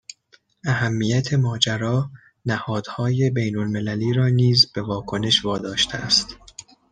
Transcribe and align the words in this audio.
اهمّیت 0.65 1.33
ماجرا 1.33 2.09
نهادهای 2.45 3.29
بینالمللی 3.29 4.13
را 4.13 4.27
نیز 4.29 4.71
به 4.71 4.81
واکنش 4.81 5.45
واداشته 5.45 5.97
است 5.97 6.37